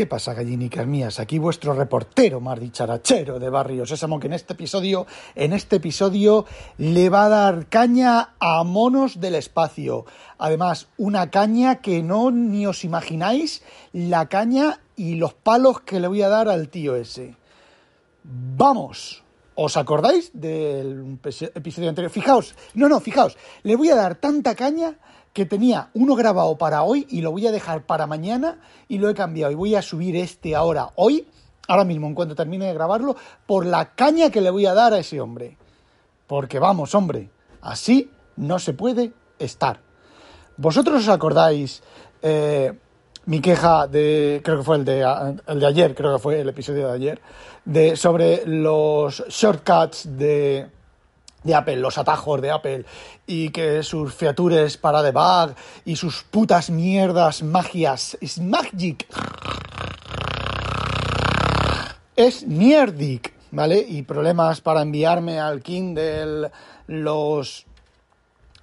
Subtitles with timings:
[0.00, 1.20] ¿Qué pasa, gallinicas mías?
[1.20, 6.46] Aquí vuestro reportero más dicharachero de Barrio Sésamo, que en este episodio, en este episodio
[6.78, 10.06] le va a dar caña a monos del espacio.
[10.38, 16.08] Además, una caña que no ni os imagináis la caña y los palos que le
[16.08, 17.36] voy a dar al tío ese.
[18.24, 19.22] ¡Vamos!
[19.54, 21.18] ¿Os acordáis del
[21.54, 22.10] episodio anterior?
[22.10, 24.96] Fijaos, no, no, fijaos, le voy a dar tanta caña
[25.32, 28.58] que tenía uno grabado para hoy y lo voy a dejar para mañana
[28.88, 31.26] y lo he cambiado y voy a subir este ahora, hoy,
[31.68, 34.92] ahora mismo, en cuanto termine de grabarlo, por la caña que le voy a dar
[34.92, 35.56] a ese hombre.
[36.26, 39.80] Porque vamos, hombre, así no se puede estar.
[40.56, 41.82] ¿Vosotros os acordáis
[42.22, 42.72] eh,
[43.26, 45.00] mi queja de, creo que fue el de,
[45.46, 47.20] el de ayer, creo que fue el episodio de ayer,
[47.64, 50.68] de, sobre los shortcuts de
[51.42, 52.84] de Apple, los atajos de Apple,
[53.26, 59.06] y que sus features para debug y sus putas mierdas magias es magic.
[62.16, 63.78] Es mierdic, ¿vale?
[63.78, 66.50] Y problemas para enviarme al Kindle
[66.86, 67.66] los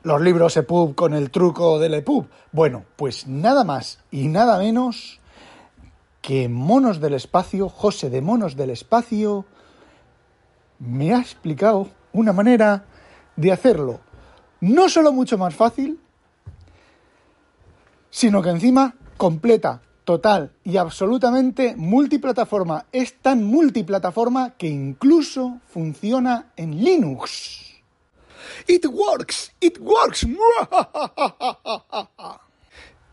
[0.03, 2.28] los libros EPUB con el truco del EPUB.
[2.53, 5.20] Bueno, pues nada más y nada menos
[6.22, 9.45] que Monos del Espacio, José de Monos del Espacio,
[10.80, 12.85] me ha explicado una manera
[13.35, 14.01] de hacerlo
[14.59, 15.99] no solo mucho más fácil,
[18.09, 22.85] sino que encima completa, total y absolutamente multiplataforma.
[22.91, 27.81] Es tan multiplataforma que incluso funciona en Linux.
[28.67, 30.25] It works, it works.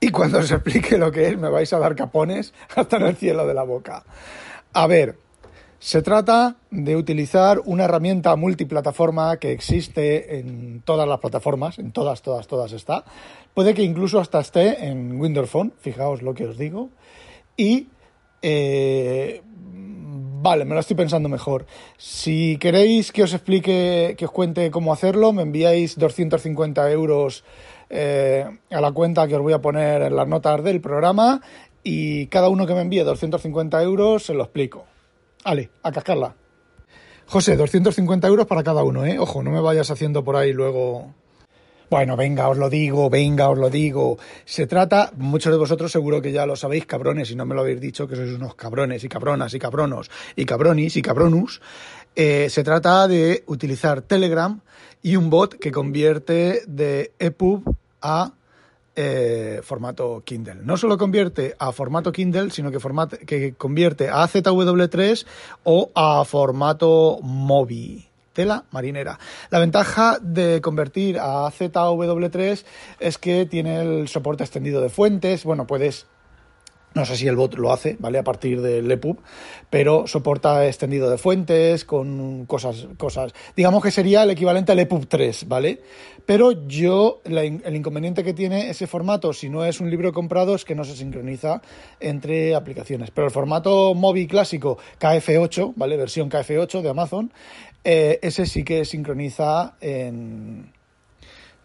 [0.00, 3.16] Y cuando os explique lo que es, me vais a dar capones hasta en el
[3.16, 4.04] cielo de la boca.
[4.72, 5.18] A ver,
[5.84, 12.22] se trata de utilizar una herramienta multiplataforma que existe en todas las plataformas, en todas,
[12.22, 13.04] todas, todas está.
[13.52, 16.88] Puede que incluso hasta esté en Windows Phone, fijaos lo que os digo.
[17.54, 17.88] Y
[18.40, 21.66] eh, vale, me lo estoy pensando mejor.
[21.98, 27.44] Si queréis que os explique, que os cuente cómo hacerlo, me enviáis 250 euros
[27.90, 31.42] eh, a la cuenta que os voy a poner en las notas del programa
[31.82, 34.86] y cada uno que me envíe 250 euros se lo explico.
[35.44, 36.34] Ale, a cascarla.
[37.26, 39.18] José, 250 euros para cada uno, ¿eh?
[39.18, 41.14] Ojo, no me vayas haciendo por ahí luego...
[41.90, 44.18] Bueno, venga, os lo digo, venga, os lo digo.
[44.44, 47.60] Se trata, muchos de vosotros seguro que ya lo sabéis, cabrones, y no me lo
[47.60, 51.60] habéis dicho, que sois unos cabrones y cabronas y cabronos y cabronis y cabronus.
[52.16, 54.60] Eh, se trata de utilizar Telegram
[55.02, 58.32] y un bot que convierte de EPUB a
[58.96, 60.60] eh, formato Kindle.
[60.62, 62.78] No solo convierte a formato Kindle, sino que,
[63.26, 65.26] que convierte a ZW3
[65.64, 68.08] o a formato MOBI.
[68.32, 69.18] Tela marinera.
[69.50, 72.64] La ventaja de convertir a ZW3
[72.98, 75.44] es que tiene el soporte extendido de fuentes.
[75.44, 76.06] Bueno, puedes
[76.94, 78.18] no sé si el bot lo hace, ¿vale?
[78.18, 79.18] A partir del EPUB,
[79.68, 83.32] pero soporta extendido de fuentes con cosas, cosas.
[83.56, 85.80] Digamos que sería el equivalente al EPUB 3, ¿vale?
[86.24, 90.64] Pero yo, el inconveniente que tiene ese formato, si no es un libro comprado, es
[90.64, 91.60] que no se sincroniza
[92.00, 93.10] entre aplicaciones.
[93.10, 95.96] Pero el formato móvil clásico KF8, ¿vale?
[95.96, 97.32] Versión KF8 de Amazon,
[97.82, 100.72] eh, ese sí que sincroniza en.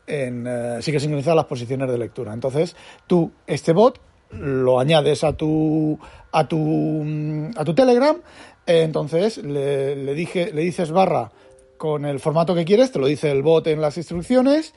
[0.06, 2.34] Eh, sí que sincroniza las posiciones de lectura.
[2.34, 2.76] Entonces,
[3.08, 4.02] tú, este bot,
[4.32, 6.00] lo añades a tu,
[6.32, 7.04] a tu,
[7.56, 8.18] a tu Telegram,
[8.66, 11.32] entonces le, dije, le dices barra
[11.78, 14.74] con el formato que quieres, te lo dice el bot en las instrucciones,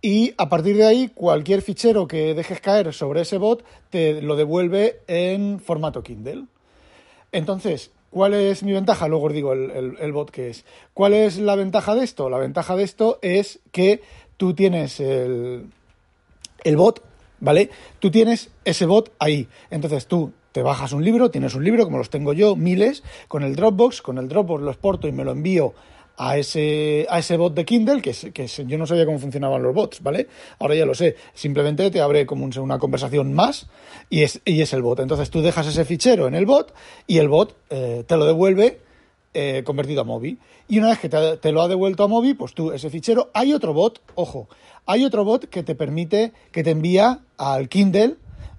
[0.00, 4.36] y a partir de ahí cualquier fichero que dejes caer sobre ese bot te lo
[4.36, 6.46] devuelve en formato Kindle.
[7.30, 9.08] Entonces, ¿cuál es mi ventaja?
[9.08, 10.64] Luego os digo el, el bot que es.
[10.92, 12.28] ¿Cuál es la ventaja de esto?
[12.28, 14.02] La ventaja de esto es que
[14.36, 15.66] tú tienes el,
[16.64, 17.02] el bot
[17.42, 17.68] ¿vale?
[17.98, 19.48] Tú tienes ese bot ahí.
[19.70, 23.42] Entonces tú te bajas un libro, tienes un libro, como los tengo yo, miles, con
[23.42, 25.74] el Dropbox, con el Dropbox lo exporto y me lo envío
[26.16, 29.74] a ese, a ese bot de Kindle, que, que yo no sabía cómo funcionaban los
[29.74, 30.28] bots, ¿vale?
[30.58, 31.16] Ahora ya lo sé.
[31.34, 33.66] Simplemente te abre como una conversación más
[34.08, 35.00] y es, y es el bot.
[35.00, 36.72] Entonces tú dejas ese fichero en el bot
[37.06, 38.78] y el bot eh, te lo devuelve
[39.34, 40.38] eh, convertido a Mobi.
[40.68, 43.52] Y una vez que te, lo ha devuelto a Mobi, pues tú ese fichero, hay
[43.52, 44.48] otro bot, ojo,
[44.86, 48.16] hay otro bot que te permite, que te envía al Kindle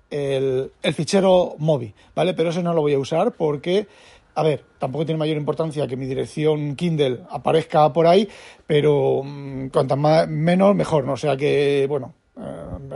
[0.10, 2.34] el, el fichero Mobi, ¿vale?
[2.34, 3.88] Pero ese no lo voy a usar porque
[4.36, 8.28] a ver, tampoco tiene mayor importancia que mi dirección Kindle aparezca por ahí,
[8.66, 11.14] pero mm, cuanto más, menos, mejor, ¿no?
[11.14, 12.42] O sea que, bueno, eh,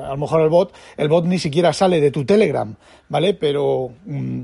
[0.04, 2.76] a lo mejor el bot, el bot ni siquiera sale de tu Telegram,
[3.10, 3.34] ¿vale?
[3.34, 4.42] Pero mm,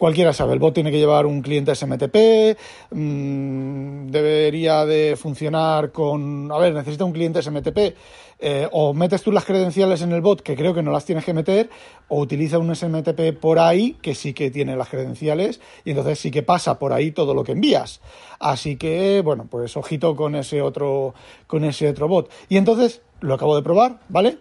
[0.00, 2.56] cualquiera sabe, el bot tiene que llevar un cliente SMTP,
[2.90, 7.94] mm, debería de funcionar con, a ver, necesita un cliente SMTP,
[8.38, 11.26] eh, o metes tú las credenciales en el bot, que creo que no las tienes
[11.26, 11.68] que meter,
[12.08, 16.30] o utiliza un SMTP por ahí, que sí que tiene las credenciales, y entonces sí
[16.30, 18.00] que pasa por ahí todo lo que envías.
[18.38, 21.12] Así que, bueno, pues ojito con ese otro,
[21.46, 22.30] con ese otro bot.
[22.48, 24.38] Y entonces, lo acabo de probar, ¿vale?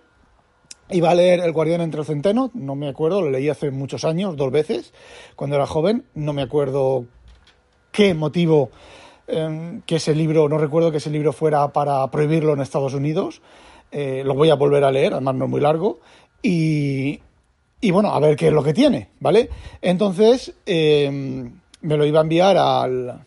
[0.91, 4.06] Iba a leer El Guardián entre el Centeno, no me acuerdo, lo leí hace muchos
[4.06, 4.91] años, dos veces,
[5.36, 7.06] cuando era joven, no me acuerdo
[7.91, 8.71] qué motivo
[9.27, 13.44] em, que ese libro, no recuerdo que ese libro fuera para prohibirlo en Estados Unidos,
[13.91, 16.00] eh, lo voy a volver a leer, además no es muy largo,
[16.41, 17.19] y,
[17.81, 19.50] y, bueno, a ver qué es lo que tiene, ¿vale?
[19.83, 23.25] Entonces, em, me lo iba a enviar al,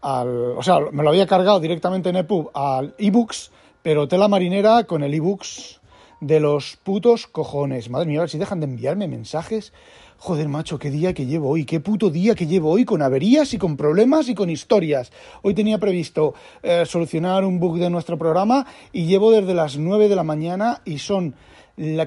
[0.00, 3.52] al, o sea, me lo había cargado directamente en EPUB al ebooks,
[3.82, 5.80] pero tela marinera con el ebooks
[6.22, 7.90] de los putos cojones.
[7.90, 9.72] Madre mía, a ver si dejan de enviarme mensajes.
[10.18, 13.52] Joder, macho, qué día que llevo hoy, qué puto día que llevo hoy con averías
[13.54, 15.10] y con problemas y con historias.
[15.42, 20.08] Hoy tenía previsto eh, solucionar un bug de nuestro programa y llevo desde las 9
[20.08, 21.34] de la mañana y son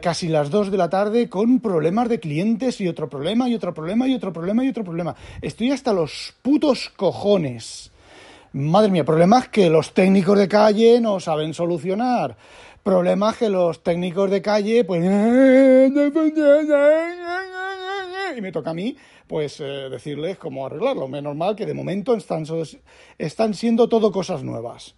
[0.02, 3.74] casi las 2 de la tarde con problemas de clientes y otro problema y otro
[3.74, 5.14] problema y otro problema y otro problema.
[5.42, 7.92] Estoy hasta los putos cojones.
[8.54, 12.38] Madre mía, problemas que los técnicos de calle no saben solucionar
[12.86, 15.04] problemas que los técnicos de calle, pues...
[18.38, 18.96] Y me toca a mí,
[19.26, 21.08] pues, eh, decirles cómo arreglarlo.
[21.08, 22.46] Menos mal que de momento están,
[23.56, 24.94] siendo todo cosas nuevas.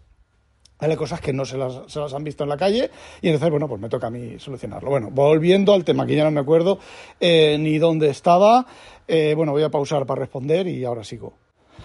[0.79, 2.91] Hay cosas que no se las, se las, han visto en la calle
[3.21, 4.89] y entonces, bueno, pues me toca a mí solucionarlo.
[4.89, 6.79] Bueno, volviendo al tema, que ya no me acuerdo
[7.21, 8.65] eh, ni dónde estaba,
[9.07, 11.35] eh, bueno, voy a pausar para responder y ahora sigo.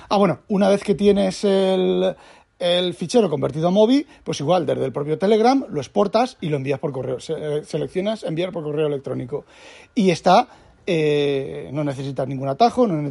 [0.08, 2.16] Ah, bueno, una vez que tienes el,
[2.62, 6.56] el fichero convertido a Mobi, pues igual desde el propio Telegram lo exportas y lo
[6.56, 7.18] envías por correo.
[7.36, 9.44] Eh, seleccionas enviar por correo electrónico.
[9.96, 10.46] Y está,
[10.86, 13.02] eh, no necesitas ningún atajo, no,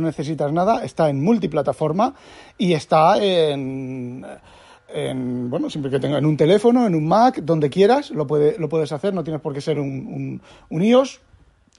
[0.00, 2.14] necesitas nada, está en multiplataforma
[2.58, 4.24] y está en,
[5.50, 8.92] bueno, siempre que tenga en un teléfono, en un Mac, donde quieras, lo, lo puedes
[8.92, 11.20] hacer, no tienes por qué ser un, un, iOS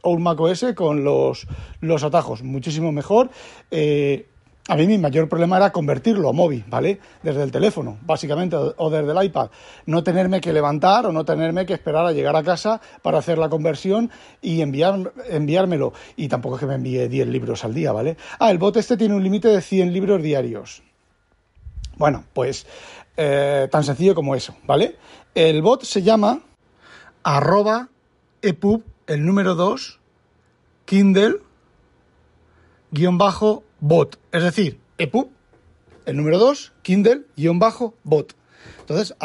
[0.02, 1.48] o un Mac OS con los,
[1.80, 3.30] los atajos, muchísimo mejor.
[3.70, 4.28] Eh,
[4.68, 7.00] a mí mi mayor problema era convertirlo a móvil, ¿vale?
[7.24, 9.50] Desde el teléfono, básicamente, o desde el iPad.
[9.88, 13.40] No tenerme que levantar o no tenerme que esperar a llegar a casa para hacer
[13.40, 15.94] la conversión y enviar, enviármelo.
[16.16, 18.18] Y tampoco es que me envíe 10 libros al día, ¿vale?
[18.40, 20.84] Ah, el bot este tiene un límite de 100 libros diarios.
[21.98, 22.68] Bueno, pues
[23.18, 24.96] eh, tan sencillo como eso, ¿vale?
[25.34, 26.42] El bot se llama
[27.24, 27.90] arroba
[28.42, 30.00] epub, el número 2,
[30.86, 31.38] Kindle,
[32.92, 35.28] guion bajo bot, es decir, EPUB,
[36.06, 38.36] el número 2, Kindle, guion bajo, bot.
[38.80, 39.16] Entonces,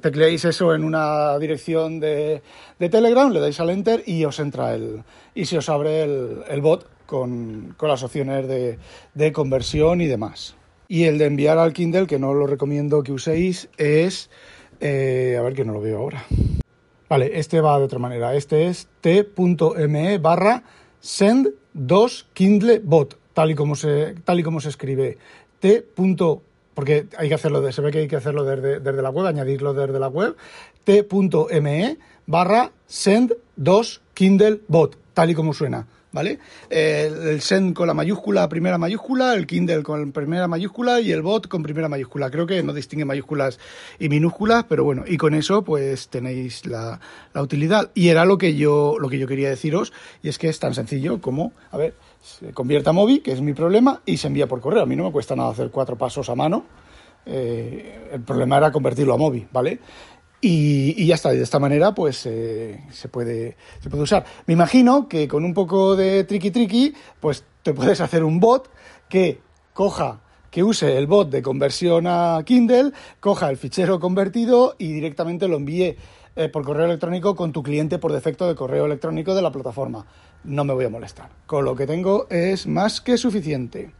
[0.00, 2.42] tecleáis eso en una dirección de,
[2.78, 5.04] Telegram, le dais al enter y os entra el.
[5.34, 10.56] y se os abre el, bot con, las opciones de, conversión y demás.
[10.88, 14.28] Y el de enviar al Kindle, que no lo recomiendo que uséis, es.
[14.80, 16.24] Eh, a ver que no lo veo ahora.
[17.08, 18.34] Vale, este va de otra manera.
[18.34, 20.64] Este es t.me barra
[21.00, 25.18] send 2 Kindle bot tal y como se, tal y como se escribe.
[25.60, 25.84] T.
[26.74, 29.26] porque hay que hacerlo, de, se ve que hay que hacerlo desde, desde la web,
[29.26, 30.36] añadirlo desde la web,
[30.84, 35.86] t.me barra send 2 Kindle bot, tal y como suena.
[36.14, 36.38] ¿vale?
[36.70, 41.48] El, send con la mayúscula, primera mayúscula, el Kindle con primera mayúscula y el bot
[41.48, 42.30] con primera mayúscula.
[42.30, 43.58] Creo que no distingue mayúsculas
[43.98, 47.00] y minúsculas, pero bueno, y con eso pues tenéis la,
[47.34, 47.90] la utilidad.
[47.94, 49.92] Y era lo que yo, lo que yo quería deciros,
[50.22, 53.40] y es que es tan sencillo como, a ver, se convierte a móvil, que es
[53.40, 54.82] mi problema, y se envía por correo.
[54.82, 56.64] A mí no me cuesta nada hacer cuatro pasos a mano.
[57.26, 59.80] Eh, el problema era convertirlo a móvil, ¿vale?
[60.46, 64.26] Y, ya está, de esta manera pues eh, se, puede, se puede usar.
[64.44, 68.68] Me imagino que con un poco de tricky tricky, pues te puedes hacer un bot
[69.08, 69.40] que
[69.72, 70.20] coja
[70.50, 75.56] que use el bot de conversión a Kindle, coja el fichero convertido y directamente lo
[75.56, 75.96] envíe
[76.36, 80.04] eh, por correo electrónico con tu cliente por defecto de correo electrónico de la plataforma.
[80.44, 81.30] No me voy a molestar.
[81.46, 83.92] Con lo que tengo es más que suficiente.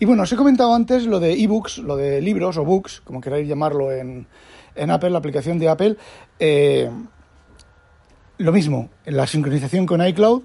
[0.00, 3.20] Y bueno, os he comentado antes lo de ebooks, lo de libros o books, como
[3.20, 4.26] queráis llamarlo en,
[4.76, 5.96] en Apple, la aplicación de Apple.
[6.38, 6.90] Eh,
[8.38, 10.42] lo mismo, la sincronización con iCloud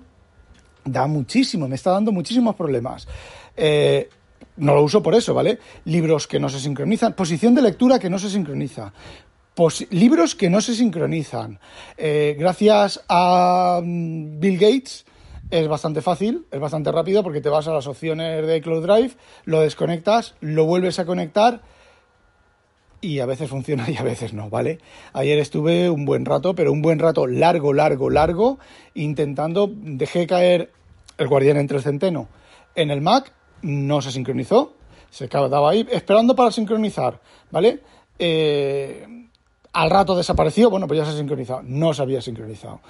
[0.85, 3.07] da muchísimo, me está dando muchísimos problemas.
[3.55, 4.09] Eh,
[4.57, 5.59] no lo uso por eso, ¿vale?
[5.85, 8.93] Libros que no se sincronizan, posición de lectura que no se sincroniza.
[9.89, 11.59] libros que no se sincronizan.
[11.97, 15.05] Eh, gracias a mm, Bill Gates
[15.49, 19.11] es bastante fácil, es bastante rápido porque te vas a las opciones de iCloud Drive,
[19.43, 21.61] lo desconectas, lo vuelves a conectar
[23.01, 24.79] y a veces funciona y a veces no, ¿vale?
[25.13, 28.59] Ayer estuve un buen rato, pero un buen rato largo, largo, largo,
[28.93, 30.71] intentando, dejé caer
[31.17, 32.27] el guardián entre el centeno
[32.75, 34.73] en el Mac, no se sincronizó,
[35.09, 37.19] se quedaba ahí esperando para sincronizar,
[37.51, 37.79] ¿vale?
[38.17, 39.05] Eh,
[39.73, 42.81] al rato desapareció, bueno, pues ya se ha sincronizado, no se había sincronizado.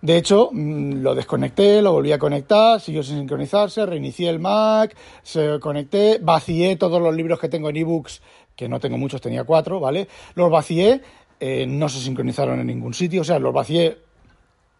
[0.00, 4.96] De hecho, mm, lo desconecté, lo volví a conectar, siguió sin sincronizarse, reinicié el Mac,
[5.22, 8.20] se conecté, vacié todos los libros que tengo en ebooks,
[8.56, 10.08] que no tengo muchos, tenía cuatro, ¿vale?
[10.34, 11.00] Los vacié,
[11.40, 13.98] eh, no se sincronizaron en ningún sitio, o sea, los vacié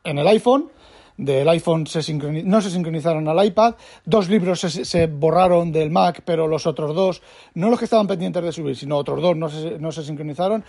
[0.05, 0.71] en el iPhone,
[1.17, 3.75] del iPhone se no se sincronizaron al iPad,
[4.05, 7.23] dos libros se, borraron del Mac, pero los otros dos,
[7.55, 10.64] no los que estaban pendientes de subir, sino otros dos no se, no se sincronizaron.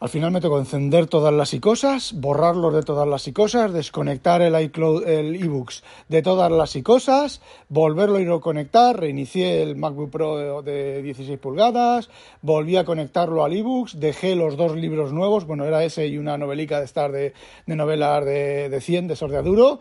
[0.00, 4.60] Al final me tocó encender todas las icosas, borrarlos de todas las icosas, desconectar el
[4.60, 10.62] iCloud, el ebooks de todas las icosas, volverlo a a conectar, reinicié el MacBook Pro
[10.62, 12.10] de 16 pulgadas,
[12.42, 16.38] volví a conectarlo al ebooks, dejé los dos libros nuevos, bueno, era ese y una
[16.38, 17.32] novelica de estar de,
[17.66, 19.80] novelas de, de 100 de Sordeaduro.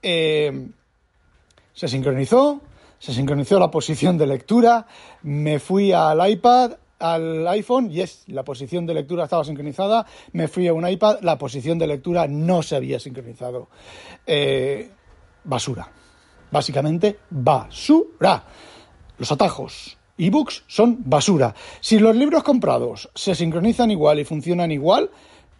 [0.00, 0.68] Eh,
[1.74, 2.60] se sincronizó,
[3.00, 4.86] se sincronizó la posición de lectura,
[5.22, 10.66] me fui al iPad, al iPhone, yes, la posición de lectura estaba sincronizada, me fui
[10.68, 13.68] a un iPad, la posición de lectura no se había sincronizado.
[14.26, 14.90] Eh,
[15.44, 15.90] basura.
[16.50, 18.44] Básicamente, basura.
[19.18, 19.98] Los atajos.
[20.18, 21.54] Ebooks son basura.
[21.80, 25.10] Si los libros comprados se sincronizan igual y funcionan igual,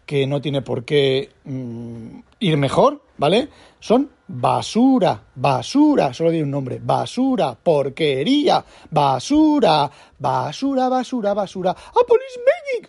[0.06, 3.48] que no tiene por qué mm, ir mejor, ¿vale?
[3.80, 12.40] Son basura, basura, solo digo un nombre, basura, porquería, basura, basura, basura, basura, a police
[12.46, 12.88] medic,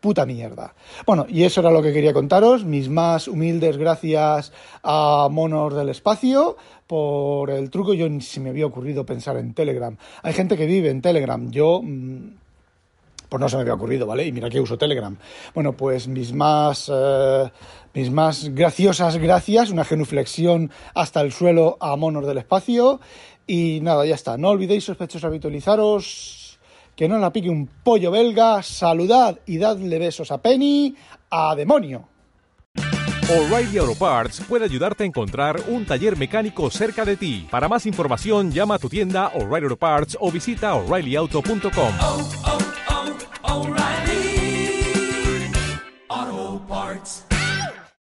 [0.00, 0.74] puta mierda.
[1.04, 5.88] Bueno, y eso era lo que quería contaros, mis más humildes gracias a Monos del
[5.88, 9.96] Espacio por el truco, yo ni se me había ocurrido pensar en Telegram.
[10.22, 11.80] Hay gente que vive en Telegram, yo...
[11.82, 12.45] Mm,
[13.28, 14.26] pues no se me había ocurrido, ¿vale?
[14.26, 15.16] Y mira que uso Telegram.
[15.54, 17.50] Bueno, pues mis más, eh,
[17.94, 23.00] mis más graciosas gracias, una genuflexión hasta el suelo a monos del espacio.
[23.46, 24.36] Y nada, ya está.
[24.36, 26.58] No olvidéis, sospechosos, habitualizaros,
[26.96, 30.96] que no la pique un pollo belga, saludad y dadle besos a Penny,
[31.30, 32.08] a demonio.
[33.28, 37.48] O'Reilly Auto Parts puede ayudarte a encontrar un taller mecánico cerca de ti.
[37.50, 42.55] Para más información, llama a tu tienda O'Reilly Auto Parts o visita oreillyauto.com.